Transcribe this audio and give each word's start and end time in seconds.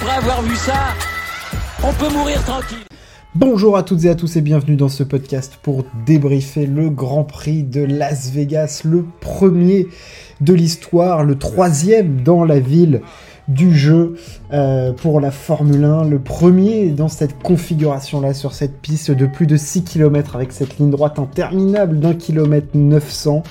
après 0.00 0.16
avoir 0.16 0.42
vu 0.42 0.54
ça, 0.54 0.94
on 1.82 1.92
peut 1.92 2.12
mourir 2.12 2.42
tranquille. 2.44 2.78
Bonjour 3.34 3.76
à 3.76 3.82
toutes 3.82 4.04
et 4.04 4.10
à 4.10 4.14
tous 4.14 4.36
et 4.36 4.42
bienvenue 4.42 4.76
dans 4.76 4.88
ce 4.88 5.02
podcast 5.02 5.58
pour 5.60 5.84
débriefer 6.06 6.66
le 6.66 6.88
Grand 6.88 7.24
Prix 7.24 7.64
de 7.64 7.82
Las 7.82 8.30
Vegas, 8.30 8.82
le 8.84 9.04
premier 9.20 9.88
de 10.40 10.54
l'histoire, 10.54 11.24
le 11.24 11.36
troisième 11.36 12.22
dans 12.22 12.44
la 12.44 12.60
ville 12.60 13.00
du 13.48 13.76
jeu 13.76 14.14
euh, 14.52 14.92
pour 14.92 15.20
la 15.20 15.32
Formule 15.32 15.84
1, 15.84 16.04
le 16.04 16.20
premier 16.20 16.90
dans 16.90 17.08
cette 17.08 17.36
configuration-là 17.42 18.34
sur 18.34 18.52
cette 18.52 18.80
piste 18.80 19.10
de 19.10 19.26
plus 19.26 19.46
de 19.48 19.56
6 19.56 19.82
km 19.82 20.36
avec 20.36 20.52
cette 20.52 20.78
ligne 20.78 20.90
droite 20.90 21.18
interminable 21.18 21.98
d'un 21.98 22.14
kilomètre 22.14 22.68
900. 22.74 23.42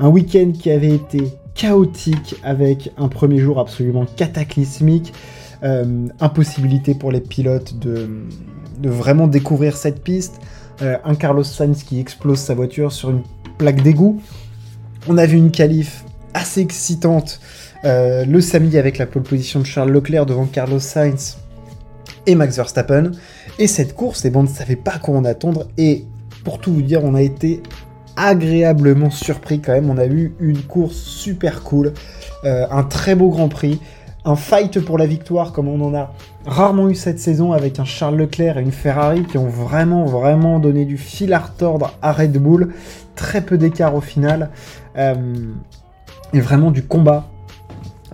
Un 0.00 0.08
week-end 0.08 0.50
qui 0.52 0.70
avait 0.72 0.94
été 0.94 1.32
chaotique 1.54 2.34
avec 2.42 2.90
un 2.96 3.08
premier 3.08 3.38
jour 3.38 3.60
absolument 3.60 4.06
cataclysmique, 4.16 5.12
impossibilité 6.20 6.94
pour 6.94 7.12
les 7.12 7.20
pilotes 7.20 7.78
de, 7.78 8.08
vraiment 8.82 9.28
découvrir 9.28 9.76
cette 9.76 10.02
piste, 10.02 10.40
euh, 10.82 10.96
un 11.04 11.14
Carlos 11.14 11.44
Sainz 11.44 11.84
qui 11.84 12.00
explose 12.00 12.38
sa 12.38 12.54
voiture 12.54 12.90
sur 12.90 13.10
une 13.10 13.22
plaque 13.58 13.82
d'égout. 13.82 14.20
On 15.08 15.18
a 15.18 15.26
vu 15.26 15.36
une 15.36 15.50
qualif 15.50 16.04
assez 16.34 16.60
excitante 16.60 17.40
euh, 17.84 18.24
le 18.24 18.40
samedi 18.40 18.78
avec 18.78 18.98
la 18.98 19.06
pole 19.06 19.22
position 19.22 19.60
de 19.60 19.66
Charles 19.66 19.90
Leclerc 19.90 20.26
devant 20.26 20.46
Carlos 20.46 20.80
Sainz 20.80 21.38
et 22.26 22.34
Max 22.34 22.56
Verstappen. 22.56 23.12
Et 23.58 23.66
cette 23.66 23.94
course, 23.94 24.24
et 24.24 24.30
bon, 24.30 24.40
on 24.40 24.44
ne 24.44 24.48
savait 24.48 24.76
pas 24.76 24.98
quoi 24.98 25.16
en 25.16 25.24
attendre. 25.24 25.68
Et 25.78 26.04
pour 26.44 26.58
tout 26.58 26.72
vous 26.72 26.82
dire, 26.82 27.04
on 27.04 27.14
a 27.14 27.22
été 27.22 27.62
agréablement 28.16 29.10
surpris 29.10 29.60
quand 29.60 29.72
même. 29.72 29.90
On 29.90 29.98
a 29.98 30.06
eu 30.06 30.34
une 30.40 30.62
course 30.62 30.96
super 30.96 31.62
cool, 31.62 31.92
euh, 32.44 32.66
un 32.70 32.84
très 32.84 33.14
beau 33.14 33.30
Grand 33.30 33.48
Prix, 33.48 33.80
un 34.24 34.36
fight 34.36 34.80
pour 34.80 34.98
la 34.98 35.06
victoire 35.06 35.52
comme 35.52 35.68
on 35.68 35.80
en 35.84 35.94
a 35.94 36.12
rarement 36.46 36.88
eu 36.88 36.94
cette 36.94 37.18
saison 37.18 37.52
avec 37.52 37.78
un 37.78 37.84
Charles 37.84 38.16
Leclerc 38.16 38.58
et 38.58 38.62
une 38.62 38.72
Ferrari 38.72 39.24
qui 39.24 39.38
ont 39.38 39.48
vraiment 39.48 40.04
vraiment 40.04 40.58
donné 40.58 40.84
du 40.84 40.96
fil 40.96 41.32
à 41.32 41.38
retordre 41.38 41.92
à 42.02 42.12
Red 42.12 42.38
Bull. 42.38 42.72
Très 43.16 43.40
peu 43.40 43.58
d'écart 43.58 43.94
au 43.94 44.00
final. 44.00 44.50
Euh, 44.96 45.14
et 46.32 46.40
vraiment 46.40 46.70
du 46.70 46.82
combat 46.82 47.28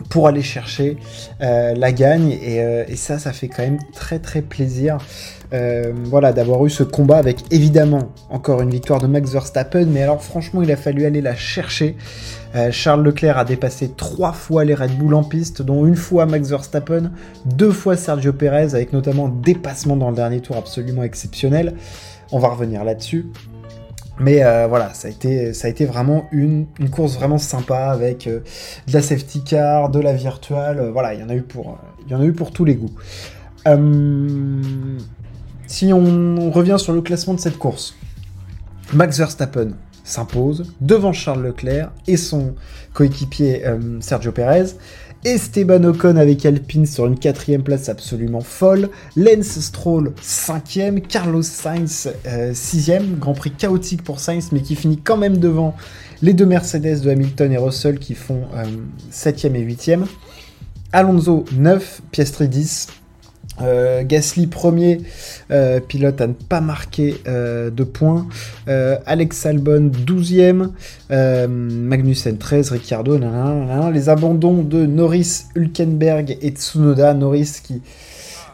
pour 0.09 0.29
aller 0.29 0.43
chercher 0.43 0.97
euh, 1.41 1.75
la 1.75 1.93
gagne 1.93 2.31
et, 2.31 2.57
et, 2.89 2.97
ça 2.97 3.19
ça 3.19 3.33
fait 3.33 3.49
quand 3.49 3.63
même 3.63 3.79
très 3.93 4.19
très 4.19 4.43
plaisir 4.43 4.99
euh, 5.55 5.93
voilà 6.05 6.35
d'avoir 6.35 6.65
eu 6.67 6.71
ce 6.71 6.83
combat 6.83 7.17
avec 7.17 7.39
évidemment 7.51 8.13
encore 8.29 8.61
une 8.61 8.69
victoire 8.69 9.01
de 9.01 9.07
Max 9.07 9.33
Verstappen 9.33 9.87
mais 9.87 10.03
alors 10.03 10.23
franchement 10.23 10.61
il 10.61 10.71
a 10.71 10.77
fallu 10.77 11.07
aller 11.07 11.23
la 11.23 11.35
chercher. 11.35 11.97
Euh, 12.55 12.71
Charles 12.71 13.03
Leclerc 13.03 13.39
a 13.39 13.45
dépassé 13.47 13.91
trois 13.97 14.33
fois 14.33 14.65
les 14.65 14.75
Red 14.75 14.99
Bull 14.99 15.15
en 15.15 15.25
piste 15.25 15.63
dont 15.63 15.87
une 15.87 15.97
fois 15.97 16.27
Max 16.27 16.51
Verstappen 16.51 17.13
deux 17.47 17.73
fois 17.73 17.97
Sergio 17.97 18.35
Perez 18.35 18.75
avec 18.75 18.93
notamment 18.93 19.27
un 19.27 19.33
dépassement 19.43 19.97
dans 19.97 20.11
le 20.11 20.17
dernier 20.17 20.41
tour 20.41 20.57
absolument 20.57 21.03
exceptionnel 21.03 21.75
on 22.31 22.39
va 22.39 22.49
revenir 22.49 22.85
là-dessus. 22.85 23.27
Mais 24.21 24.43
euh, 24.43 24.67
voilà, 24.67 24.93
ça 24.95 25.09
a, 25.09 25.11
été, 25.13 25.87
vraiment 25.87 26.27
une, 26.33 26.67
course 26.91 27.15
vraiment 27.15 27.39
sympa 27.39 27.87
avec 27.87 28.25
de 28.27 28.43
la 28.93 29.01
safety 29.01 29.45
car, 29.45 29.91
de 29.91 30.01
la 30.01 30.13
virtuelle, 30.13 30.91
voilà, 30.93 31.15
il 31.15 31.21
y 31.21 31.23
il 31.23 31.27
y 32.11 32.15
en 32.15 32.21
a 32.21 32.25
eu 32.25 32.33
pour 32.33 32.51
tous 32.51 32.65
les 32.65 32.75
goûts. 32.75 32.91
Si 35.69 35.93
on, 35.93 36.51
revient 36.51 36.77
sur 36.79 36.93
le 36.93 37.03
classement 37.03 37.35
de 37.35 37.41
cette 37.41 37.59
course, 37.59 37.95
Max 38.93 39.19
Verstappen 39.19 39.69
s'impose 40.03 40.73
devant 40.81 41.13
Charles 41.13 41.43
Leclerc 41.43 41.93
et 42.07 42.17
son 42.17 42.55
coéquipier 42.95 43.63
Sergio 44.01 44.33
Perez. 44.33 44.75
Esteban 45.25 45.83
Ocon 45.83 46.17
avec 46.17 46.47
Alpine 46.47 46.87
sur 46.87 47.07
une 47.07 47.19
quatrième 47.19 47.65
place 47.65 47.89
absolument 47.89 48.41
folle, 48.41 48.89
Lance 49.17 49.59
Stroll 49.59 50.13
cinquième, 50.23 51.01
Carlos 51.01 51.43
Sainz 51.43 52.09
euh, 52.27 52.53
sixième, 52.55 53.17
Grand 53.17 53.35
Prix 53.35 53.51
chaotique 53.51 54.05
pour 54.05 54.21
Sainz 54.21 54.51
mais 54.53 54.61
qui 54.61 54.77
finit 54.77 54.99
quand 54.99 55.17
même 55.17 55.39
devant 55.39 55.75
les 56.23 56.35
deux 56.35 56.47
Mercedes 56.47 57.01
de 57.01 57.11
Hamilton 57.11 57.53
et 57.53 57.59
Russell 57.59 57.99
qui 57.99 58.15
font 58.15 58.43
euh, 58.55 58.65
septième 59.11 59.57
et 59.57 59.61
huitième, 59.61 60.07
Alonso 60.93 61.45
9, 61.53 62.03
Piastri 62.13 62.49
10, 62.49 62.87
euh, 63.61 64.05
Gasly 64.05 64.47
premier 64.47 65.01
euh, 65.51 65.81
pilote 65.81 66.21
à 66.21 66.27
ne 66.27 66.33
pas 66.33 66.61
marquer 66.61 67.21
euh, 67.27 67.71
de 67.71 67.85
points. 67.85 68.27
Alex 69.07 69.47
Albon 69.47 69.91
12e. 69.91 70.71
Magnussen 71.11 72.39
13. 72.39 72.73
Ricciardo. 72.73 73.19
Nanana, 73.19 73.91
les 73.91 74.09
abandons 74.09 74.63
de 74.63 74.87
Norris, 74.87 75.47
Hülkenberg 75.57 76.39
et 76.41 76.51
Tsunoda. 76.51 77.15
Norris 77.15 77.61
qui 77.63 77.83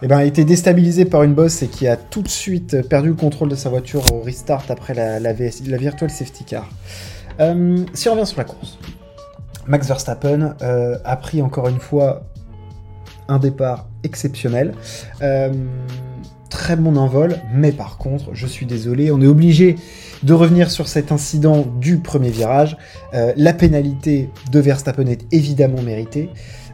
eh 0.02 0.06
ben, 0.06 0.18
a 0.18 0.24
été 0.24 0.44
déstabilisé 0.44 1.04
par 1.04 1.22
une 1.22 1.34
bosse 1.34 1.62
et 1.62 1.68
qui 1.68 1.86
a 1.86 1.96
tout 1.96 2.22
de 2.22 2.28
suite 2.28 2.86
perdu 2.88 3.08
le 3.08 3.14
contrôle 3.14 3.48
de 3.48 3.54
sa 3.54 3.68
voiture 3.68 4.12
au 4.12 4.20
restart 4.20 4.64
après 4.68 4.94
la, 4.94 5.20
la 5.20 5.32
Virtual 5.32 6.10
Safety 6.10 6.44
Car. 6.44 6.68
si 7.94 8.08
on 8.08 8.12
revient 8.12 8.26
sur 8.26 8.38
la 8.38 8.44
course. 8.44 8.78
Max 9.66 9.88
Verstappen 9.88 10.54
a 11.04 11.16
pris 11.16 11.42
encore 11.42 11.68
une 11.68 11.80
fois 11.80 12.24
un 13.28 13.38
départ 13.38 13.88
exceptionnel. 14.02 14.74
Euh, 15.22 15.52
très 16.50 16.76
bon 16.76 16.96
envol, 16.96 17.36
mais 17.52 17.72
par 17.72 17.98
contre, 17.98 18.30
je 18.32 18.46
suis 18.46 18.64
désolé, 18.64 19.10
on 19.10 19.20
est 19.20 19.26
obligé 19.26 19.76
de 20.22 20.32
revenir 20.32 20.70
sur 20.70 20.86
cet 20.86 21.10
incident 21.10 21.66
du 21.80 21.98
premier 21.98 22.30
virage. 22.30 22.76
Euh, 23.12 23.32
la 23.36 23.52
pénalité 23.52 24.30
de 24.52 24.60
Verstappen 24.60 25.06
est 25.06 25.26
évidemment 25.32 25.82
méritée. 25.82 26.30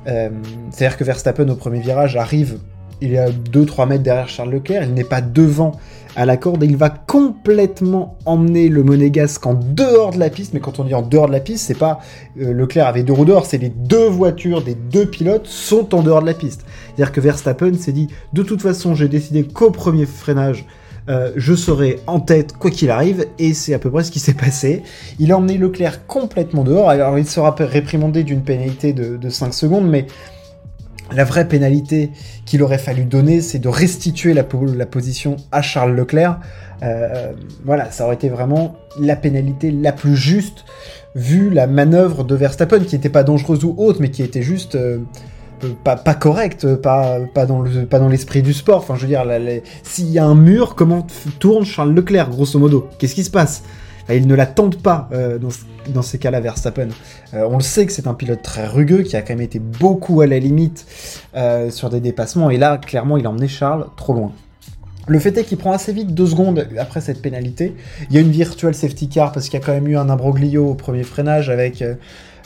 Euh, 0.06 0.28
C'est-à-dire 0.70 0.98
que 0.98 1.04
Verstappen 1.04 1.48
au 1.48 1.56
premier 1.56 1.80
virage 1.80 2.16
arrive, 2.16 2.58
il 3.00 3.14
est 3.14 3.18
à 3.18 3.30
2-3 3.30 3.88
mètres 3.88 4.02
derrière 4.02 4.28
Charles 4.28 4.50
Leclerc, 4.50 4.84
il 4.84 4.94
n'est 4.94 5.04
pas 5.04 5.20
devant 5.20 5.72
à 6.16 6.26
la 6.26 6.36
corde 6.36 6.62
et 6.62 6.66
il 6.66 6.76
va 6.76 6.90
complètement 6.90 8.18
emmener 8.24 8.68
le 8.68 8.82
monégasque 8.82 9.46
en 9.46 9.54
dehors 9.54 10.12
de 10.12 10.18
la 10.18 10.30
piste. 10.30 10.54
Mais 10.54 10.60
quand 10.60 10.80
on 10.80 10.84
dit 10.84 10.94
en 10.94 11.02
dehors 11.02 11.28
de 11.28 11.32
la 11.32 11.40
piste, 11.40 11.66
c'est 11.66 11.78
pas 11.78 12.00
euh, 12.40 12.52
Leclerc 12.52 12.86
avait 12.86 13.02
deux 13.02 13.12
roues 13.12 13.24
dehors, 13.24 13.46
c'est 13.46 13.58
les 13.58 13.68
deux 13.68 14.08
voitures 14.08 14.62
des 14.62 14.74
deux 14.74 15.06
pilotes 15.06 15.46
sont 15.46 15.94
en 15.94 16.02
dehors 16.02 16.20
de 16.20 16.26
la 16.26 16.34
piste. 16.34 16.64
C'est-à-dire 16.86 17.12
que 17.12 17.20
Verstappen 17.20 17.74
s'est 17.74 17.92
dit 17.92 18.08
de 18.32 18.42
toute 18.42 18.62
façon, 18.62 18.94
j'ai 18.94 19.08
décidé 19.08 19.44
qu'au 19.44 19.70
premier 19.70 20.06
freinage, 20.06 20.66
euh, 21.08 21.32
je 21.36 21.54
serai 21.54 21.98
en 22.06 22.20
tête 22.20 22.52
quoi 22.52 22.70
qu'il 22.70 22.90
arrive, 22.90 23.26
et 23.38 23.54
c'est 23.54 23.74
à 23.74 23.78
peu 23.78 23.90
près 23.90 24.04
ce 24.04 24.10
qui 24.10 24.20
s'est 24.20 24.34
passé. 24.34 24.82
Il 25.18 25.32
a 25.32 25.38
emmené 25.38 25.56
Leclerc 25.58 26.06
complètement 26.06 26.62
dehors, 26.62 26.90
alors 26.90 27.18
il 27.18 27.26
sera 27.26 27.54
réprimandé 27.58 28.22
d'une 28.22 28.42
pénalité 28.42 28.92
de, 28.92 29.16
de 29.16 29.28
5 29.28 29.54
secondes, 29.54 29.88
mais 29.88 30.06
la 31.12 31.24
vraie 31.24 31.48
pénalité 31.48 32.10
qu'il 32.46 32.62
aurait 32.62 32.78
fallu 32.78 33.04
donner, 33.04 33.40
c'est 33.40 33.58
de 33.58 33.68
restituer 33.68 34.34
la, 34.34 34.44
position 34.44 35.36
à 35.52 35.62
Charles 35.62 35.94
Leclerc. 35.94 36.38
Euh, 36.82 37.32
voilà, 37.64 37.90
ça 37.90 38.04
aurait 38.04 38.14
été 38.14 38.28
vraiment 38.28 38.76
la 38.98 39.16
pénalité 39.16 39.70
la 39.70 39.92
plus 39.92 40.16
juste, 40.16 40.64
vu 41.14 41.50
la 41.50 41.66
manœuvre 41.66 42.24
de 42.24 42.34
Verstappen, 42.34 42.80
qui 42.80 42.94
n'était 42.94 43.08
pas 43.08 43.22
dangereuse 43.22 43.64
ou 43.64 43.74
autre, 43.76 44.00
mais 44.00 44.10
qui 44.10 44.22
était 44.22 44.42
juste 44.42 44.76
euh, 44.76 44.98
pas, 45.84 45.96
pas 45.96 46.14
correcte, 46.14 46.74
pas, 46.76 47.18
dans 47.46 48.08
l'esprit 48.08 48.40
le, 48.40 48.44
du 48.44 48.52
sport. 48.52 48.78
Enfin, 48.78 48.94
je 48.96 49.02
veux 49.02 49.08
dire, 49.08 49.24
s'il 49.82 50.10
y 50.10 50.18
a 50.18 50.24
un 50.24 50.34
mur, 50.34 50.74
comment 50.74 51.06
tourne 51.38 51.64
Charles 51.64 51.94
Leclerc, 51.94 52.30
grosso 52.30 52.58
modo? 52.58 52.88
Qu'est-ce 52.98 53.14
qui 53.14 53.24
se 53.24 53.30
passe? 53.30 53.62
Il 54.14 54.26
ne 54.26 54.34
la 54.34 54.46
tente 54.46 54.82
pas 54.82 55.08
euh, 55.12 55.38
dans, 55.38 55.48
dans, 55.92 56.02
ces 56.02 56.18
cas-là, 56.18 56.40
Verstappen. 56.40 56.88
Euh, 57.34 57.46
on 57.48 57.56
le 57.56 57.62
sait 57.62 57.86
que 57.86 57.92
c'est 57.92 58.06
un 58.06 58.14
pilote 58.14 58.42
très 58.42 58.66
rugueux, 58.66 59.02
qui 59.02 59.16
a 59.16 59.22
quand 59.22 59.34
même 59.34 59.40
été 59.40 59.58
beaucoup 59.58 60.20
à 60.20 60.26
la 60.26 60.38
limite 60.38 60.86
euh, 61.36 61.70
sur 61.70 61.90
des 61.90 62.00
dépassements, 62.00 62.50
et 62.50 62.56
là, 62.56 62.78
clairement, 62.78 63.16
il 63.16 63.26
a 63.26 63.30
emmené 63.30 63.48
Charles 63.48 63.86
trop 63.96 64.14
loin. 64.14 64.32
Le 65.08 65.18
fait 65.18 65.36
est 65.38 65.44
qu'il 65.44 65.58
prend 65.58 65.72
assez 65.72 65.92
vite 65.92 66.14
deux 66.14 66.26
secondes 66.26 66.68
après 66.78 67.00
cette 67.00 67.20
pénalité. 67.20 67.74
Il 68.08 68.14
y 68.14 68.18
a 68.18 68.20
une 68.20 68.30
virtual 68.30 68.74
safety 68.74 69.08
car 69.08 69.32
parce 69.32 69.48
qu'il 69.48 69.58
y 69.58 69.62
a 69.62 69.64
quand 69.64 69.72
même 69.72 69.88
eu 69.88 69.96
un 69.96 70.08
imbroglio 70.08 70.68
au 70.68 70.74
premier 70.74 71.02
freinage 71.02 71.50
avec 71.50 71.82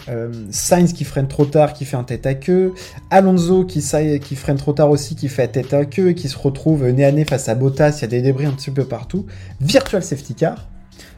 euh, 0.08 0.32
Sainz 0.50 0.92
qui 0.92 1.04
freine 1.04 1.28
trop 1.28 1.44
tard, 1.44 1.72
qui 1.72 1.84
fait 1.84 1.96
un 1.96 2.04
tête 2.04 2.26
à 2.26 2.34
queue. 2.34 2.72
Alonso 3.10 3.64
qui, 3.64 3.84
qui 4.20 4.36
freine 4.36 4.56
trop 4.56 4.72
tard 4.72 4.90
aussi, 4.90 5.14
qui 5.14 5.28
fait 5.28 5.48
tête 5.48 5.72
à 5.74 5.84
queue 5.84 6.10
et 6.10 6.14
qui 6.14 6.28
se 6.28 6.38
retrouve 6.38 6.86
nez 6.88 7.04
à 7.04 7.12
nez 7.12 7.24
face 7.24 7.48
à 7.48 7.54
Bottas. 7.54 7.98
Il 7.98 8.02
y 8.02 8.04
a 8.04 8.08
des 8.08 8.22
débris 8.22 8.46
un 8.46 8.52
petit 8.52 8.70
peu 8.70 8.84
partout. 8.84 9.26
Virtual 9.60 10.02
safety 10.02 10.34
car. 10.34 10.68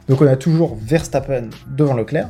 Donc 0.07 0.21
on 0.21 0.27
a 0.27 0.35
toujours 0.35 0.77
Verstappen 0.81 1.49
devant 1.67 1.93
Leclerc. 1.93 2.29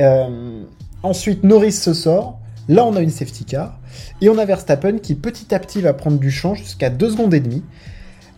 Euh, 0.00 0.62
ensuite, 1.02 1.44
Norris 1.44 1.72
se 1.72 1.94
sort. 1.94 2.40
Là, 2.68 2.84
on 2.86 2.96
a 2.96 3.00
une 3.00 3.10
safety 3.10 3.44
car. 3.44 3.78
Et 4.20 4.28
on 4.28 4.38
a 4.38 4.44
Verstappen 4.44 4.98
qui 4.98 5.14
petit 5.14 5.54
à 5.54 5.58
petit 5.58 5.80
va 5.80 5.92
prendre 5.92 6.18
du 6.18 6.30
champ 6.30 6.54
jusqu'à 6.54 6.90
2 6.90 7.10
secondes 7.10 7.34
et 7.34 7.40
demie. 7.40 7.62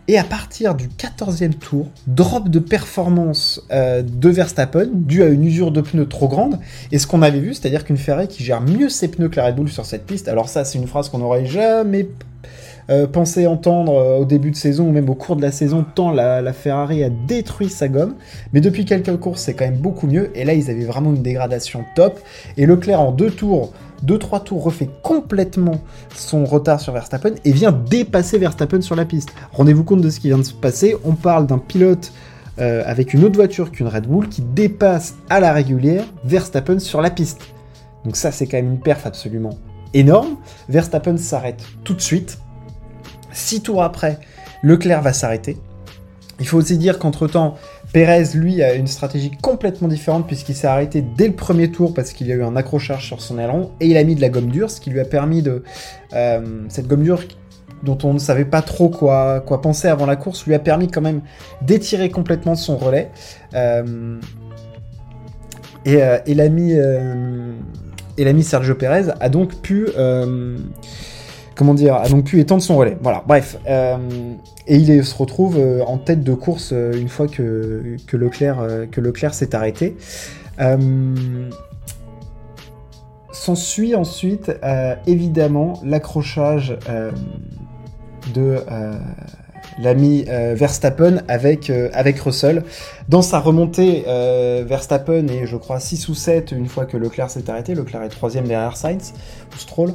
Et 0.09 0.17
à 0.17 0.23
partir 0.23 0.73
du 0.73 0.87
14e 0.87 1.53
tour, 1.53 1.89
drop 2.07 2.47
de 2.47 2.59
performance 2.59 3.61
euh, 3.71 4.01
de 4.01 4.29
Verstappen 4.29 4.87
dû 4.93 5.21
à 5.21 5.27
une 5.27 5.43
usure 5.43 5.71
de 5.71 5.81
pneus 5.81 6.07
trop 6.07 6.29
grande. 6.29 6.59
Et 6.93 6.97
ce 6.97 7.07
qu'on 7.07 7.21
avait 7.21 7.41
vu, 7.41 7.53
c'est-à-dire 7.53 7.83
qu'une 7.83 7.97
Ferrari 7.97 8.29
qui 8.29 8.41
gère 8.41 8.61
mieux 8.61 8.87
ses 8.87 9.09
pneus 9.09 9.27
que 9.27 9.35
la 9.35 9.47
Red 9.47 9.55
Bull 9.55 9.69
sur 9.69 9.85
cette 9.85 10.05
piste. 10.05 10.29
Alors 10.29 10.47
ça, 10.47 10.63
c'est 10.63 10.77
une 10.77 10.87
phrase 10.87 11.09
qu'on 11.09 11.17
n'aurait 11.17 11.45
jamais 11.45 12.07
pensait 13.11 13.47
entendre 13.47 14.19
au 14.19 14.25
début 14.25 14.51
de 14.51 14.55
saison 14.55 14.87
ou 14.87 14.91
même 14.91 15.09
au 15.09 15.15
cours 15.15 15.35
de 15.35 15.41
la 15.41 15.51
saison, 15.51 15.85
tant 15.95 16.11
la, 16.11 16.53
Ferrari 16.53 17.03
a 17.03 17.09
détruit 17.09 17.69
sa 17.69 17.87
gomme. 17.87 18.15
Mais 18.53 18.61
depuis 18.61 18.85
quelques 18.85 19.17
courses, 19.17 19.41
c'est 19.41 19.53
quand 19.53 19.65
même 19.65 19.77
beaucoup 19.77 20.07
mieux. 20.07 20.31
Et 20.35 20.45
là, 20.45 20.53
ils 20.53 20.69
avaient 20.69 20.85
vraiment 20.85 21.09
une 21.09 21.21
dégradation 21.21 21.83
top. 21.95 22.19
Et 22.55 22.65
Leclerc, 22.65 23.01
en 23.01 23.11
deux 23.11 23.31
tours, 23.31 23.73
deux 24.03 24.17
trois 24.17 24.39
tours, 24.39 24.63
refait 24.63 24.89
complètement 25.03 25.81
son 26.13 26.45
retard 26.45 26.79
sur 26.79 26.93
Verstappen 26.93 27.31
et 27.43 27.51
vient 27.51 27.71
dépasser 27.71 28.37
Verstappen 28.37 28.81
sur 28.81 28.95
la 28.95 29.05
piste. 29.05 29.29
Rendez-vous 29.51 29.83
compte 29.83 30.01
de 30.01 30.09
ce 30.09 30.19
qui 30.19 30.27
vient 30.27 30.37
de 30.37 30.43
se 30.43 30.53
passer. 30.53 30.95
On 31.03 31.13
parle 31.13 31.47
d'un 31.47 31.57
pilote 31.57 32.11
euh, 32.59 32.83
avec 32.85 33.13
une 33.13 33.23
autre 33.23 33.35
voiture 33.35 33.71
qu'une 33.71 33.87
Red 33.87 34.07
Bull 34.07 34.29
qui 34.29 34.41
dépasse 34.41 35.15
à 35.29 35.39
la 35.39 35.53
régulière 35.53 36.05
Verstappen 36.23 36.79
sur 36.79 37.01
la 37.01 37.09
piste. 37.09 37.41
Donc 38.03 38.15
ça, 38.15 38.31
c'est 38.31 38.47
quand 38.47 38.57
même 38.57 38.71
une 38.71 38.79
perf 38.79 39.05
absolument 39.05 39.51
énorme. 39.93 40.37
Verstappen 40.69 41.17
s'arrête 41.17 41.61
tout 41.83 41.93
de 41.93 42.01
suite. 42.01 42.39
Six 43.31 43.61
tours 43.61 43.83
après, 43.83 44.19
Leclerc 44.63 45.01
va 45.01 45.13
s'arrêter. 45.13 45.57
Il 46.39 46.47
faut 46.47 46.57
aussi 46.57 46.77
dire 46.77 46.99
qu'entre-temps, 46.99 47.55
Pérez, 47.93 48.25
lui, 48.35 48.61
a 48.61 48.73
une 48.73 48.87
stratégie 48.87 49.31
complètement 49.41 49.87
différente 49.87 50.27
puisqu'il 50.27 50.55
s'est 50.55 50.67
arrêté 50.67 51.01
dès 51.01 51.27
le 51.27 51.33
premier 51.33 51.71
tour 51.71 51.93
parce 51.93 52.11
qu'il 52.11 52.27
y 52.27 52.31
a 52.31 52.35
eu 52.35 52.43
un 52.43 52.55
accrochage 52.55 53.05
sur 53.05 53.21
son 53.21 53.39
aileron 53.39 53.71
et 53.79 53.87
il 53.87 53.97
a 53.97 54.03
mis 54.03 54.15
de 54.15 54.21
la 54.21 54.29
gomme 54.29 54.49
dure, 54.49 54.69
ce 54.69 54.79
qui 54.79 54.89
lui 54.89 54.99
a 54.99 55.05
permis 55.05 55.41
de... 55.41 55.63
Euh, 56.13 56.65
cette 56.69 56.87
gomme 56.87 57.03
dure 57.03 57.23
dont 57.83 57.97
on 58.03 58.13
ne 58.13 58.19
savait 58.19 58.45
pas 58.45 58.61
trop 58.61 58.89
quoi, 58.89 59.39
quoi 59.39 59.61
penser 59.61 59.87
avant 59.87 60.05
la 60.05 60.15
course, 60.15 60.45
lui 60.45 60.55
a 60.55 60.59
permis 60.59 60.87
quand 60.87 61.01
même 61.01 61.21
d'étirer 61.61 62.09
complètement 62.09 62.55
son 62.55 62.75
relais. 62.75 63.11
Euh, 63.53 64.19
et, 65.85 66.01
euh, 66.01 66.17
et 66.25 66.33
l'ami 68.23 68.43
Sergio 68.43 68.75
Pérez 68.75 69.11
a 69.19 69.29
donc 69.29 69.61
pu 69.61 69.87
comment 71.57 71.73
dire 71.73 71.95
a 71.95 72.07
donc 72.07 72.25
pu 72.25 72.39
étendre 72.39 72.61
son 72.61 72.77
relais. 72.77 72.97
Voilà, 73.01 73.23
bref. 73.27 73.57
et 73.67 74.75
il 74.75 75.03
se 75.03 75.15
retrouve 75.15 75.59
en 75.85 75.97
tête 75.97 76.23
de 76.23 76.33
course 76.33 76.71
une 76.71 77.09
fois 77.09 77.27
que, 77.27 77.97
que 78.05 78.15
Leclerc, 78.17 78.57
que 78.91 79.01
Leclerc 79.01 79.33
s'est 79.33 79.55
arrêté. 79.55 79.97
S'ensuit 83.31 83.95
ensuite 83.95 84.51
évidemment 85.05 85.79
l'accrochage 85.83 86.77
de 88.33 88.63
euh, 88.71 88.93
l'ami 89.79 90.25
euh, 90.27 90.55
Verstappen 90.55 91.21
avec, 91.27 91.69
euh, 91.69 91.89
avec 91.93 92.19
Russell. 92.19 92.63
Dans 93.09 93.21
sa 93.21 93.39
remontée, 93.39 94.03
Verstappen 94.65 95.27
est, 95.27 95.45
je 95.45 95.57
crois, 95.57 95.79
6 95.79 96.09
ou 96.09 96.15
7 96.15 96.51
une 96.51 96.67
fois 96.67 96.85
que 96.85 96.97
Leclerc 96.97 97.29
s'est 97.29 97.49
arrêté. 97.49 97.73
Leclerc 97.75 98.03
est 98.03 98.09
troisième 98.09 98.47
derrière 98.47 98.75
Sainz, 98.75 99.13
ou 99.53 99.57
Stroll. 99.57 99.93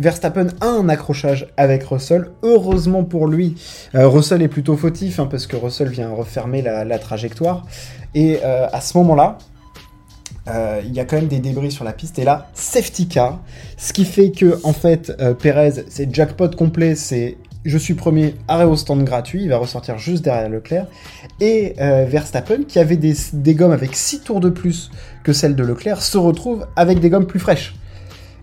Verstappen 0.00 0.48
a 0.60 0.66
un 0.66 0.88
accrochage 0.88 1.46
avec 1.56 1.84
Russell. 1.84 2.30
Heureusement 2.42 3.04
pour 3.04 3.28
lui, 3.28 3.54
Russell 3.94 4.42
est 4.42 4.48
plutôt 4.48 4.76
fautif 4.76 5.20
hein, 5.20 5.28
parce 5.30 5.46
que 5.46 5.56
Russell 5.56 5.88
vient 5.88 6.10
refermer 6.10 6.62
la, 6.62 6.98
trajectoire. 6.98 7.66
Et 8.14 8.42
à 8.42 8.80
ce 8.80 8.96
moment-là, 8.98 9.38
euh, 10.48 10.80
il 10.84 10.94
y 10.94 11.00
a 11.00 11.04
quand 11.04 11.16
même 11.16 11.28
des 11.28 11.38
débris 11.38 11.70
sur 11.70 11.84
la 11.84 11.92
piste. 11.92 12.18
Et 12.18 12.24
là, 12.24 12.48
safety 12.54 13.08
car. 13.08 13.40
Ce 13.76 13.92
qui 13.92 14.04
fait 14.04 14.30
que, 14.30 14.58
en 14.64 14.72
fait, 14.72 15.12
euh, 15.20 15.34
Perez, 15.34 15.84
c'est 15.88 16.12
jackpot 16.14 16.48
complet, 16.48 16.94
c'est 16.94 17.36
je 17.66 17.76
suis 17.76 17.92
premier, 17.92 18.36
arrêt 18.48 18.64
au 18.64 18.74
stand 18.74 19.04
gratuit, 19.04 19.42
il 19.42 19.50
va 19.50 19.58
ressortir 19.58 19.98
juste 19.98 20.24
derrière 20.24 20.48
Leclerc. 20.48 20.86
Et 21.40 21.74
euh, 21.78 22.06
Verstappen, 22.08 22.64
qui 22.66 22.78
avait 22.78 22.96
des, 22.96 23.14
gommes 23.54 23.72
avec 23.72 23.94
6 23.94 24.20
tours 24.20 24.40
de 24.40 24.48
plus 24.48 24.90
que 25.24 25.34
celle 25.34 25.54
de 25.54 25.62
Leclerc, 25.62 26.00
se 26.00 26.16
retrouve 26.16 26.66
avec 26.74 27.00
des 27.00 27.10
gommes 27.10 27.26
plus 27.26 27.38
fraîches. 27.38 27.74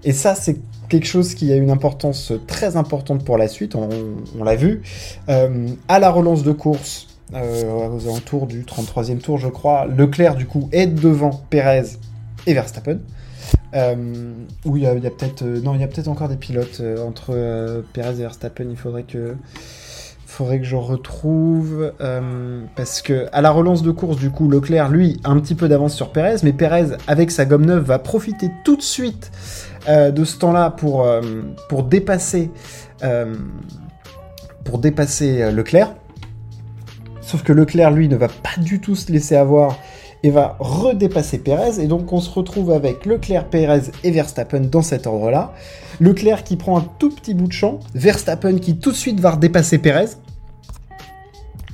Et 0.04 0.14
ça, 0.14 0.36
c'est 0.36 0.58
quelque 0.90 1.08
chose 1.08 1.34
qui 1.34 1.52
a 1.52 1.56
une 1.56 1.70
importance 1.70 2.34
très 2.48 2.78
importante 2.78 3.24
pour 3.24 3.38
la 3.38 3.48
suite, 3.48 3.76
on, 3.76 4.44
l'a 4.44 4.56
vu. 4.56 4.82
à 5.28 6.00
la 6.00 6.10
relance 6.10 6.44
de 6.44 6.52
course, 6.52 7.08
euh, 7.34 7.90
aux 7.90 8.08
alentours 8.08 8.48
du 8.48 8.64
33e 8.64 9.18
tour, 9.18 9.38
je 9.38 9.50
crois. 9.50 9.86
Leclerc, 9.86 10.36
du 10.36 10.46
coup, 10.46 10.70
est 10.72 10.88
devant 10.88 11.42
Perez 11.50 11.84
et 12.46 12.54
Verstappen. 12.54 13.00
Euh, 13.76 14.34
il 14.66 14.78
y 14.78 14.88
a, 14.88 14.94
peut-être 14.94 15.42
euh, 15.44 15.60
non 15.60 15.78
encore 16.08 16.30
des 16.30 16.38
pilotes 16.38 16.82
entre 17.06 17.84
Perez 17.92 18.12
et 18.12 18.22
Verstappen 18.22 18.66
il 18.70 18.78
faudrait 18.78 19.04
que 19.04 19.36
faudrait 20.26 20.60
que 20.60 20.66
je 20.66 20.78
retrouve 20.78 21.92
parce 22.76 23.02
que 23.02 23.28
à 23.34 23.42
la 23.42 23.52
relance 23.52 23.84
de 23.84 23.92
course 23.92 24.18
du 24.18 24.30
coup 24.30 24.50
Leclerc 24.50 24.90
lui 24.90 25.20
a 25.26 25.32
un 25.32 25.40
petit 25.40 25.56
peu 25.56 25.68
d'avance 25.68 25.94
sur 25.94 26.12
Perez 26.12 26.38
mais 26.44 26.54
Perez 26.54 26.96
avec 27.08 27.30
sa 27.30 27.46
gomme 27.46 27.66
neuve 27.66 27.84
va 27.84 28.00
profiter 28.00 28.52
tout 28.64 28.78
de 28.78 28.82
suite 28.82 29.32
de 29.88 30.24
ce 30.24 30.38
temps-là 30.38 30.70
pour 30.72 31.84
dépasser 31.84 32.52
pour 34.64 34.80
dépasser 34.80 35.52
Leclerc 35.52 35.94
Sauf 37.28 37.44
que 37.44 37.52
Leclerc, 37.52 37.92
lui, 37.92 38.08
ne 38.08 38.16
va 38.16 38.30
pas 38.30 38.56
du 38.58 38.80
tout 38.80 38.96
se 38.96 39.12
laisser 39.12 39.36
avoir 39.36 39.78
et 40.24 40.30
va 40.30 40.56
redépasser 40.60 41.40
Perez. 41.40 41.82
Et 41.82 41.88
donc 41.88 42.14
on 42.14 42.22
se 42.22 42.30
retrouve 42.30 42.72
avec 42.72 43.06
Leclerc, 43.06 43.50
Perez 43.50 43.92
et 44.06 44.12
Verstappen 44.12 44.62
dans 44.62 44.82
cet 44.82 45.08
ordre-là. 45.08 45.52
Leclerc 46.00 46.46
qui 46.46 46.56
prend 46.56 46.78
un 46.80 46.86
tout 47.00 47.10
petit 47.10 47.34
bout 47.34 47.48
de 47.48 47.52
champ. 47.52 47.82
Verstappen 47.94 48.60
qui 48.60 48.78
tout 48.78 48.92
de 48.92 48.96
suite 48.96 49.20
va 49.20 49.32
redépasser 49.32 49.78
Perez. 49.78 50.12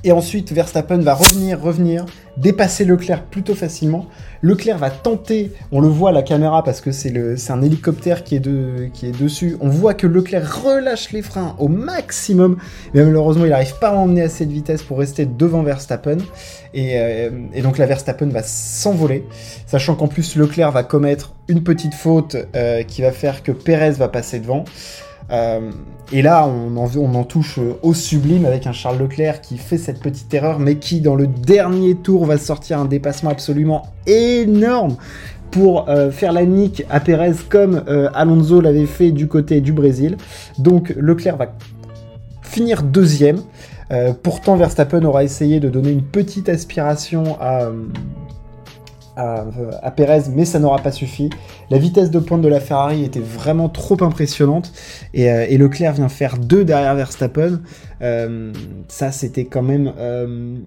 Et 0.06 0.12
ensuite, 0.12 0.52
Verstappen 0.52 0.98
va 0.98 1.14
revenir, 1.14 1.62
revenir, 1.62 2.06
dépasser 2.36 2.84
Leclerc 2.84 3.24
plutôt 3.24 3.56
facilement. 3.56 4.08
Leclerc 4.42 4.78
va 4.78 4.90
tenter, 4.90 5.54
on 5.72 5.80
le 5.80 5.88
voit 5.88 6.10
à 6.10 6.12
la 6.12 6.24
caméra 6.24 6.62
parce 6.62 6.82
que 6.82 6.92
c'est 6.92 7.52
un 7.52 7.62
hélicoptère 7.62 8.26
qui 8.26 8.36
est, 8.36 9.20
dessus. 9.20 9.56
On 9.62 9.70
voit 9.70 9.94
que 9.94 10.06
Leclerc 10.06 10.64
relâche 10.64 11.14
les 11.14 11.22
freins 11.22 11.56
au 11.58 11.70
maximum, 11.70 12.58
mais 12.94 13.04
malheureusement 13.06 13.46
il 13.46 13.52
n'arrive 13.52 13.80
pas 13.80 13.90
à 13.90 13.96
emmener 13.96 14.24
assez 14.24 14.46
de 14.46 14.52
vitesse 14.52 14.84
pour 14.84 15.00
rester 15.00 15.26
devant 15.26 15.64
Verstappen. 15.64 16.18
Et, 16.74 17.00
euh, 17.00 17.30
donc 17.62 17.78
la 17.78 17.86
Verstappen 17.86 18.28
va 18.28 18.44
s'envoler, 18.44 19.26
sachant 19.68 19.96
qu'en 19.96 20.08
plus 20.08 20.36
Leclerc 20.36 20.72
va 20.72 20.84
commettre 20.84 21.34
une 21.48 21.64
petite 21.64 21.94
faute 21.94 22.36
euh, 22.56 22.84
qui 22.84 23.02
va 23.04 23.12
faire 23.12 23.42
que 23.42 23.54
Perez 23.54 23.92
va 23.92 24.10
passer 24.10 24.40
devant. 24.40 24.66
Euh, 25.31 25.72
et 26.12 26.22
là, 26.22 26.48
on 26.48 26.75
en, 26.78 27.24
touche 27.24 27.60
au 27.81 27.94
sublime 27.94 28.46
avec 28.46 28.68
un 28.68 28.72
Charles 28.72 29.00
Leclerc 29.00 29.42
qui 29.42 29.58
fait 29.58 29.78
cette 29.78 30.00
petite 30.00 30.34
erreur, 30.34 30.60
mais 30.60 30.75
qui, 30.75 31.02
dans 31.02 31.16
le 31.16 31.28
dernier 31.28 31.96
tour, 31.96 32.25
va 32.25 32.38
sortir 32.38 32.80
un 32.80 32.86
dépassement 32.86 33.31
absolument 33.31 33.88
énorme 34.06 34.98
pour 35.50 35.88
euh, 35.90 36.12
faire 36.12 36.34
la 36.34 36.46
nique 36.46 36.84
à 36.90 37.00
Perez 37.00 37.34
comme 37.48 37.84
euh, 37.88 38.10
Alonso 38.14 38.60
l'avait 38.60 38.86
fait 38.86 39.12
du 39.12 39.28
côté 39.28 39.62
du 39.62 39.72
Brésil. 39.72 40.18
Donc 40.58 40.94
Leclerc 40.98 41.38
va 41.38 41.54
finir 42.42 42.84
deuxième. 42.84 43.42
pourtant, 44.22 44.56
Verstappen 44.56 45.04
aura 45.06 45.24
essayé 45.24 45.60
de 45.60 45.70
donner 45.70 45.92
une 45.92 46.04
petite 46.04 46.50
aspiration 46.50 47.38
à, 47.40 47.70
à, 49.15 49.46
à 49.82 49.91
Perez, 49.91 50.24
mais 50.34 50.46
ça 50.46 50.60
n'aura 50.60 50.79
pas 50.79 50.91
suffi. 50.91 51.29
La 51.70 51.77
vitesse 51.77 52.12
de 52.12 52.20
pointe 52.20 52.41
de 52.41 52.48
la 52.48 52.60
Ferrari 52.60 53.03
était 53.03 53.20
vraiment 53.20 53.70
trop 53.70 53.98
impressionnante 54.03 54.72
et, 55.13 55.32
euh, 55.32 55.58
Leclerc 55.58 55.93
vient 55.93 56.10
faire 56.10 56.38
deux 56.38 56.65
derrière 56.65 56.96
Verstappen. 56.96 57.62
Euh, 58.01 58.51
ça, 58.88 59.12
c'était 59.12 59.46
quand 59.46 59.62
même. 59.62 59.91
Euh, 59.98 60.58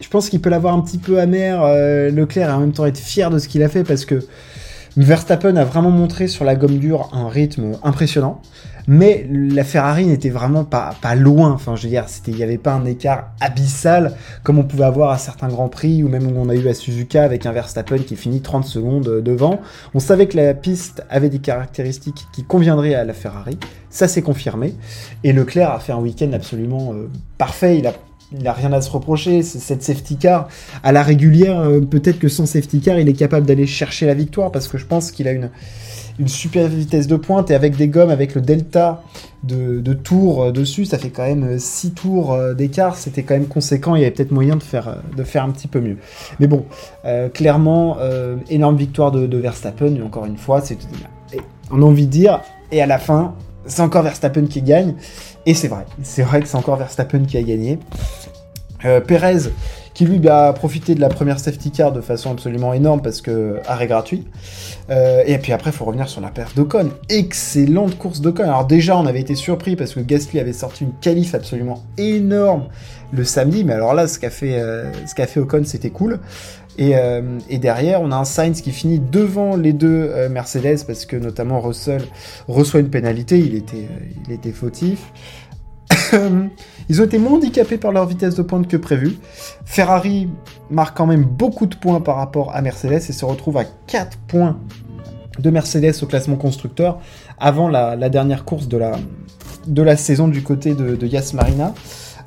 je 0.00 0.08
pense 0.08 0.28
qu'il 0.28 0.40
peut 0.40 0.50
l'avoir 0.50 0.74
un 0.74 0.80
petit 0.80 0.98
peu 0.98 1.18
amer, 1.18 1.60
Leclerc, 2.12 2.50
et 2.50 2.52
en 2.52 2.60
même 2.60 2.72
temps 2.72 2.86
être 2.86 2.98
fier 2.98 3.30
de 3.30 3.38
ce 3.40 3.48
qu'il 3.48 3.64
a 3.64 3.68
fait 3.68 3.82
parce 3.82 4.04
que 4.04 4.20
Verstappen 4.96 5.56
a 5.56 5.64
vraiment 5.64 5.90
montré 5.90 6.28
sur 6.28 6.44
la 6.44 6.54
gomme 6.54 6.78
dure 6.78 7.10
un 7.12 7.28
rythme 7.28 7.72
impressionnant 7.82 8.40
mais 8.88 9.28
la 9.30 9.64
Ferrari 9.64 10.06
n'était 10.06 10.30
vraiment 10.30 10.64
pas, 10.64 10.96
loin. 11.14 11.52
Enfin, 11.52 11.76
je 11.76 11.82
veux 11.82 11.90
dire, 11.90 12.06
il 12.26 12.34
n'y 12.34 12.42
avait 12.42 12.56
pas 12.56 12.72
un 12.72 12.86
écart 12.86 13.32
abyssal 13.38 14.14
comme 14.42 14.58
on 14.58 14.64
pouvait 14.64 14.84
avoir 14.84 15.10
à 15.10 15.18
certains 15.18 15.48
grands 15.48 15.68
prix 15.68 16.02
ou 16.02 16.08
même 16.08 16.26
on 16.34 16.48
a 16.48 16.54
eu 16.54 16.66
à 16.68 16.74
Suzuka 16.74 17.22
avec 17.22 17.44
un 17.44 17.52
Verstappen 17.52 17.98
qui 17.98 18.16
finit 18.16 18.40
30 18.40 18.64
secondes 18.64 19.22
devant. 19.22 19.60
On 19.94 20.00
savait 20.00 20.26
que 20.26 20.38
la 20.38 20.54
piste 20.54 21.04
avait 21.10 21.28
des 21.28 21.38
caractéristiques 21.38 22.26
qui 22.32 22.44
conviendraient 22.44 22.94
à 22.94 23.04
la 23.04 23.12
Ferrari. 23.12 23.58
Ça 23.90 24.08
s'est 24.08 24.22
confirmé. 24.22 24.74
Et 25.22 25.34
Leclerc 25.34 25.70
a 25.70 25.80
fait 25.80 25.92
un 25.92 25.98
week-end 25.98 26.32
absolument 26.32 26.94
euh, 26.94 27.10
parfait. 27.36 27.78
Il 27.78 27.86
a 27.86 27.92
il 28.32 28.42
n'a 28.42 28.52
rien 28.52 28.72
à 28.72 28.80
se 28.80 28.90
reprocher, 28.90 29.42
cette 29.42 29.82
safety 29.82 30.16
car 30.16 30.48
à 30.82 30.92
la 30.92 31.02
régulière, 31.02 31.60
euh, 31.60 31.80
peut-être 31.80 32.18
que 32.18 32.28
sans 32.28 32.46
safety 32.46 32.80
car, 32.80 32.98
il 32.98 33.08
est 33.08 33.14
capable 33.14 33.46
d'aller 33.46 33.66
chercher 33.66 34.06
la 34.06 34.14
victoire 34.14 34.52
parce 34.52 34.68
que 34.68 34.76
je 34.76 34.84
pense 34.84 35.10
qu'il 35.10 35.28
a 35.28 35.32
une, 35.32 35.50
super 36.26 36.66
vitesse 36.66 37.06
de 37.06 37.14
pointe 37.14 37.50
et 37.50 37.54
avec 37.54 37.76
des 37.76 37.86
gommes, 37.86 38.10
avec 38.10 38.34
le 38.34 38.40
delta 38.40 39.04
de, 39.44 39.78
de 39.78 39.92
tours 39.92 40.42
euh, 40.42 40.52
dessus, 40.52 40.84
ça 40.84 40.98
fait 40.98 41.10
quand 41.10 41.22
même 41.22 41.58
6 41.58 41.86
euh, 41.86 41.90
tours 41.90 42.38
d'écart, 42.56 42.96
c'était 42.96 43.22
quand 43.22 43.34
même 43.34 43.46
conséquent, 43.46 43.94
il 43.94 44.02
y 44.02 44.04
avait 44.04 44.12
peut-être 44.12 44.32
moyen 44.32 44.56
de 44.56 44.62
faire, 44.62 44.98
de 45.16 45.38
un 45.38 45.50
petit 45.50 45.68
peu 45.68 45.80
mieux. 45.80 45.96
Mais 46.40 46.48
bon, 46.48 46.66
clairement, 47.32 47.98
énorme 48.50 48.76
victoire 48.76 49.12
de, 49.12 49.36
Verstappen, 49.36 49.94
et 49.94 50.02
encore 50.02 50.26
une 50.26 50.36
fois, 50.36 50.60
c'est, 50.60 50.76
on 51.70 51.82
a 51.82 51.84
envie 51.84 52.06
de 52.06 52.10
dire, 52.10 52.40
et 52.72 52.82
à 52.82 52.86
la 52.86 52.98
fin, 52.98 53.34
c'est 53.66 53.82
encore 53.82 54.02
Verstappen 54.02 54.46
qui 54.46 54.62
gagne, 54.62 54.94
et 55.48 55.54
c'est 55.54 55.68
vrai, 55.68 55.86
c'est 56.02 56.22
vrai 56.22 56.40
que 56.40 56.46
c'est 56.46 56.56
encore 56.56 56.76
Verstappen 56.76 57.24
qui 57.24 57.36
a 57.36 57.42
gagné. 57.42 57.78
Perez 59.06 59.50
qui 59.98 60.04
lui 60.04 60.20
bah, 60.20 60.46
a 60.46 60.52
profité 60.52 60.94
de 60.94 61.00
la 61.00 61.08
première 61.08 61.40
safety 61.40 61.72
car 61.72 61.90
de 61.90 62.00
façon 62.00 62.30
absolument 62.30 62.72
énorme 62.72 63.02
parce 63.02 63.20
que 63.20 63.58
arrêt 63.66 63.88
gratuit. 63.88 64.24
Euh, 64.90 65.24
et 65.26 65.38
puis 65.38 65.52
après, 65.52 65.70
il 65.70 65.72
faut 65.72 65.84
revenir 65.84 66.08
sur 66.08 66.20
la 66.20 66.28
perte 66.28 66.54
d'Ocon. 66.54 66.90
Excellente 67.08 67.98
course 67.98 68.20
d'Ocon. 68.20 68.44
Alors 68.44 68.64
déjà, 68.64 68.96
on 68.96 69.06
avait 69.06 69.18
été 69.18 69.34
surpris 69.34 69.74
parce 69.74 69.94
que 69.94 70.00
Gasly 70.00 70.38
avait 70.38 70.52
sorti 70.52 70.84
une 70.84 70.92
qualif 71.00 71.34
absolument 71.34 71.82
énorme 71.96 72.68
le 73.10 73.24
samedi, 73.24 73.64
mais 73.64 73.72
alors 73.72 73.92
là, 73.92 74.06
ce 74.06 74.20
qu'a 74.20 74.30
fait, 74.30 74.60
euh, 74.60 74.84
ce 75.04 75.16
qu'a 75.16 75.26
fait 75.26 75.40
Ocon, 75.40 75.64
c'était 75.64 75.90
cool. 75.90 76.20
Et, 76.78 76.96
euh, 76.96 77.40
et, 77.50 77.58
derrière, 77.58 78.00
on 78.00 78.12
a 78.12 78.16
un 78.16 78.24
Sainz 78.24 78.60
qui 78.60 78.70
finit 78.70 79.00
devant 79.00 79.56
les 79.56 79.72
deux 79.72 80.10
euh, 80.10 80.28
Mercedes 80.28 80.84
parce 80.86 81.06
que 81.06 81.16
notamment 81.16 81.60
Russell 81.60 82.02
reçoit 82.46 82.78
une 82.78 82.88
pénalité, 82.88 83.36
il 83.38 83.56
était, 83.56 83.88
euh, 83.90 84.06
il 84.26 84.32
était 84.32 84.52
fautif. 84.52 85.12
Ils 86.90 87.02
ont 87.02 87.04
été 87.04 87.18
moins 87.18 87.34
handicapés 87.34 87.76
par 87.76 87.92
leur 87.92 88.06
vitesse 88.06 88.34
de 88.34 88.40
pointe 88.40 88.66
que 88.66 88.78
prévu. 88.78 89.18
Ferrari 89.66 90.30
marque 90.70 90.96
quand 90.96 91.04
même 91.04 91.24
beaucoup 91.24 91.66
de 91.66 91.74
points 91.74 92.00
par 92.00 92.16
rapport 92.16 92.54
à 92.54 92.62
Mercedes 92.62 93.02
et 93.08 93.12
se 93.12 93.24
retrouve 93.26 93.58
à 93.58 93.64
4 93.86 94.16
points 94.26 94.58
de 95.38 95.50
Mercedes 95.50 95.92
au 96.00 96.06
classement 96.06 96.36
constructeur 96.36 96.98
avant 97.38 97.68
la, 97.68 98.08
dernière 98.08 98.46
course 98.46 98.68
de 98.68 98.78
la, 98.78 98.92
de 99.66 99.82
la 99.82 99.98
saison 99.98 100.28
du 100.28 100.42
côté 100.42 100.72
de, 100.74 100.96
de 100.96 101.06
Yas 101.06 101.32
Marina 101.34 101.74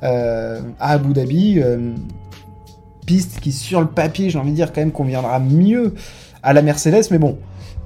à 0.00 0.60
Abu 0.78 1.12
Dhabi. 1.12 1.60
Qui, 3.40 3.52
sur 3.52 3.80
le 3.80 3.88
papier, 3.88 4.30
j'ai 4.30 4.38
envie 4.38 4.50
de 4.50 4.56
dire 4.56 4.72
quand 4.72 4.80
même 4.80 4.92
conviendra 4.92 5.38
mieux 5.38 5.94
à 6.42 6.52
la 6.52 6.62
Mercedes, 6.62 7.04
mais 7.10 7.18
bon, 7.18 7.38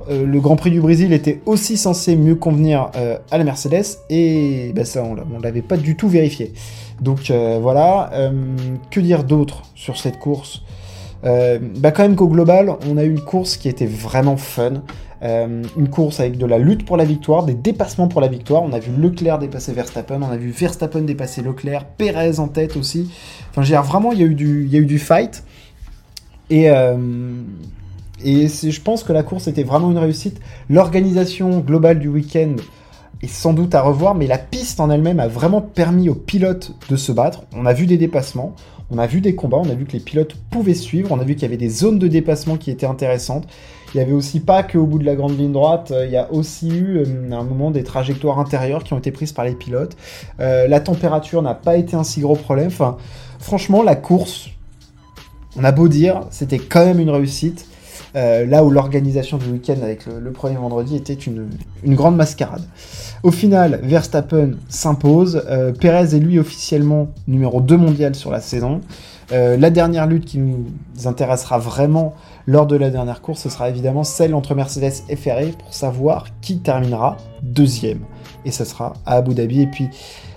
euh, 0.09 0.25
le 0.25 0.41
Grand 0.41 0.57
Prix 0.57 0.71
du 0.71 0.81
Brésil 0.81 1.13
était 1.13 1.41
aussi 1.47 1.77
censé 1.77 2.17
mieux 2.17 2.37
convenir 2.37 2.91
euh, 2.97 3.19
à 3.31 3.39
la 3.39 3.45
Mercedes, 3.45 3.99
et 4.09 4.73
bah, 4.75 4.85
ça, 4.85 5.03
on 5.03 5.41
l'avait 5.41 5.63
pas 5.63 5.77
du 5.77 5.97
tout 5.97 6.09
vérifié. 6.09 6.53
Donc 7.01 7.31
euh, 7.31 7.59
voilà, 7.61 8.11
que 8.91 9.01
dire 9.01 9.25
d'autre 9.25 9.63
sur 9.75 9.99
cette 9.99 10.19
course? 10.19 10.63
Bah 11.23 11.91
quand 11.91 12.03
même 12.03 12.15
qu'au 12.15 12.29
global, 12.29 12.77
on 12.89 12.97
a 12.97 13.03
eu 13.03 13.11
une 13.11 13.21
course 13.21 13.57
qui 13.57 13.69
était 13.69 13.87
vraiment 13.87 14.37
fun. 14.37 14.83
Euh, 15.27 15.63
une 15.77 15.89
course 15.89 16.21
avec 16.21 16.39
de 16.39 16.47
la 16.47 16.59
lutte 16.59 16.85
pour 16.85 16.97
la 16.97 17.05
victoire, 17.05 17.45
des 17.45 17.55
dépassements 17.55 18.07
pour 18.07 18.21
la 18.21 18.29
victoire. 18.29 18.63
On 18.63 18.73
a 18.73 18.79
vu 18.79 18.93
Leclerc 18.97 19.41
dépasser 19.41 19.73
Verstappen, 19.73 20.23
on 20.23 20.31
a 20.31 20.37
vu 20.37 20.51
Verstappen 20.51 21.01
dépasser 21.01 21.43
Leclerc, 21.43 21.85
Perez 21.85 22.39
en 22.39 22.47
tête 22.47 22.77
aussi. 22.77 23.11
Enfin, 23.51 23.63
dire, 23.63 23.83
vraiment, 23.83 24.13
il 24.13 24.21
y, 24.21 24.23
a 24.23 24.27
eu 24.27 24.35
du, 24.35 24.65
il 24.67 24.73
y 24.73 24.77
a 24.77 24.79
eu 24.79 24.87
du 24.87 25.01
fight. 25.01 25.43
Et, 26.49 26.71
euh, 26.71 26.97
et 28.25 28.47
je 28.47 28.81
pense 28.81 29.03
que 29.03 29.13
la 29.13 29.25
course 29.25 29.49
était 29.49 29.65
vraiment 29.65 29.91
une 29.91 29.99
réussite. 29.99 30.41
L'organisation 30.71 31.59
globale 31.59 31.99
du 31.99 32.09
week-end 32.09 32.55
est 33.21 33.27
sans 33.27 33.53
doute 33.53 33.75
à 33.75 33.83
revoir, 33.83 34.15
mais 34.15 34.29
la 34.29 34.39
piste 34.39 34.79
en 34.79 34.91
elle-même 34.91 35.19
a 35.19 35.27
vraiment 35.27 35.61
permis 35.61 36.09
aux 36.09 36.15
pilotes 36.15 36.73
de 36.89 36.95
se 36.95 37.11
battre. 37.11 37.43
On 37.53 37.67
a 37.67 37.73
vu 37.73 37.87
des 37.87 37.97
dépassements, 37.97 38.55
on 38.91 38.99
a 38.99 39.07
vu 39.07 39.21
des 39.21 39.35
combats, 39.35 39.57
on 39.57 39.69
a 39.69 39.75
vu 39.75 39.87
que 39.87 39.93
les 39.93 40.01
pilotes 40.01 40.37
pouvaient 40.51 40.75
suivre, 40.75 41.11
on 41.11 41.19
a 41.19 41.25
vu 41.25 41.35
qu'il 41.35 41.43
y 41.43 41.47
avait 41.47 41.57
des 41.57 41.69
zones 41.69 41.99
de 41.99 42.07
dépassement 42.07 42.57
qui 42.57 42.71
étaient 42.71 42.87
intéressantes. 42.87 43.49
Il 43.97 44.01
y 44.01 44.03
avait 44.03 44.13
aussi 44.13 44.41
pas 44.41 44.63
que 44.63 44.77
au 44.77 44.85
bout 44.85 44.99
de 44.99 45.07
la 45.07 45.15
grande 45.15 45.39
ligne 45.39 45.53
droite, 45.53 45.91
il 46.05 46.11
y 46.11 46.19
a 46.19 46.31
aussi 46.31 46.69
eu 46.69 46.99
euh, 46.99 47.33
un 47.33 47.43
moment 47.45 47.71
des 47.71 47.83
trajectoires 47.83 48.39
intérieures 48.39 48.85
qui 48.85 48.93
ont 48.93 48.99
été 48.99 49.11
prises 49.11 49.33
par 49.33 49.47
les 49.47 49.55
pilotes. 49.55 49.97
Euh, 50.39 50.69
la 50.69 50.81
température 50.81 51.41
n'a 51.41 51.55
pas 51.55 51.79
été 51.79 51.97
un 51.97 52.05
si 52.05 52.21
gros 52.21 52.37
problème. 52.37 52.69
Franchement, 53.39 53.83
la 53.83 53.97
course, 53.97 54.51
on 55.57 55.65
a 55.65 55.73
beau 55.73 55.89
dire, 55.89 56.27
c'était 56.31 56.59
quand 56.59 56.85
même 56.85 57.01
une 57.01 57.09
réussite. 57.09 57.67
Euh, 58.17 58.47
là 58.47 58.65
où 58.65 58.71
l'organisation 58.71 59.37
du 59.37 59.51
week-end 59.51 59.77
avec 59.83 60.07
le, 60.07 60.31
premier 60.33 60.57
vendredi 60.57 60.97
était 60.97 61.13
une, 61.13 61.49
grande 61.85 62.17
mascarade. 62.17 62.63
Au 63.23 63.31
final, 63.31 63.81
Verstappen 63.83 64.53
s'impose. 64.69 65.43
Euh, 65.51 65.73
Perez 65.73 66.17
est 66.17 66.21
lui 66.21 66.39
officiellement 66.39 67.09
numéro 67.29 67.61
2 67.61 67.77
mondial 67.77 68.15
sur 68.15 68.31
la 68.31 68.41
saison. 68.41 68.81
Euh, 69.33 69.57
la 69.57 69.71
dernière 69.71 70.07
lutte 70.07 70.25
qui 70.25 70.39
nous 70.39 70.65
intéressera 71.05 71.59
vraiment 71.59 72.15
lors 72.47 72.67
de 72.67 72.77
la 72.77 72.91
dernière 72.91 73.21
course, 73.21 73.43
ce 73.43 73.51
sera 73.51 73.69
évidemment 73.69 74.05
celle 74.05 74.35
entre 74.35 74.55
Mercedes 74.55 75.03
et 75.09 75.17
Ferrari 75.17 75.53
pour 75.59 75.75
savoir 75.75 76.27
qui 76.41 76.61
terminera 76.61 77.17
deuxième. 77.43 78.01
Et 78.45 78.51
ce 78.51 78.65
sera 78.65 78.95
à 79.05 79.17
Abu 79.17 79.35
Dhabi. 79.35 79.63
Et 79.63 79.67
puis 79.67 79.89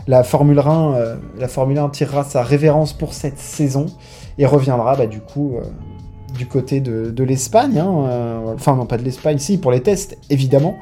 la 0.07 0.23
Formule 0.23 0.59
1, 0.59 0.93
euh, 0.95 1.15
la 1.37 1.47
Formule 1.47 1.77
1 1.77 1.89
tirera 1.89 2.23
sa 2.25 2.41
révérence 2.43 2.91
pour 2.91 3.13
cette 3.13 3.37
saison 3.37 3.85
et 4.37 4.45
reviendra 4.45 4.95
bah, 4.95 5.05
du 5.05 5.19
coup 5.19 5.57
du 6.39 6.47
côté 6.47 6.79
de, 6.79 7.23
l'Espagne. 7.23 7.77
Hein, 7.77 8.05
euh, 8.07 8.53
enfin 8.55 8.75
non 8.75 8.85
pas 8.85 8.97
de 8.97 9.03
l'Espagne, 9.03 9.37
si 9.37 9.57
pour 9.57 9.71
les 9.71 9.81
tests 9.81 10.17
évidemment, 10.29 10.77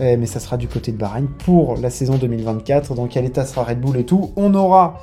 euh, 0.00 0.16
mais 0.18 0.26
ça 0.26 0.38
sera 0.38 0.56
du 0.56 0.68
côté 0.68 0.92
de 0.92 0.96
Bahreïn 0.96 1.26
pour 1.44 1.76
la 1.76 1.90
saison 1.90 2.16
2024. 2.16 2.94
Dans 2.94 3.08
quel 3.08 3.24
état 3.24 3.44
sera 3.44 3.64
Red 3.64 3.80
Bull 3.80 3.96
et 3.96 4.04
tout. 4.04 4.30
On 4.36 4.54
aura 4.54 5.00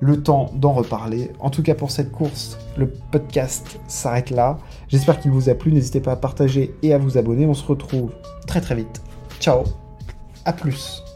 le 0.00 0.22
temps 0.22 0.52
d'en 0.54 0.72
reparler. 0.72 1.32
En 1.40 1.50
tout 1.50 1.64
cas 1.64 1.74
pour 1.74 1.90
cette 1.90 2.12
course, 2.12 2.56
le 2.76 2.88
podcast 2.88 3.80
s'arrête 3.88 4.30
là. 4.30 4.58
J'espère 4.86 5.18
qu'il 5.18 5.32
vous 5.32 5.48
a 5.48 5.54
plu. 5.54 5.72
N'hésitez 5.72 6.00
pas 6.00 6.12
à 6.12 6.16
partager 6.16 6.72
et 6.84 6.94
à 6.94 6.98
vous 6.98 7.18
abonner. 7.18 7.44
On 7.44 7.54
se 7.54 7.66
retrouve 7.66 8.12
très 8.46 8.60
très 8.60 8.76
vite. 8.76 9.02
Ciao. 9.40 9.64
À 10.44 10.52
plus. 10.52 11.02